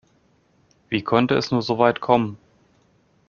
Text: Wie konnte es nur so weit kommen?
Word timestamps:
Wie 0.89 1.03
konnte 1.03 1.35
es 1.35 1.51
nur 1.51 1.61
so 1.61 1.77
weit 1.77 1.99
kommen? 2.01 2.39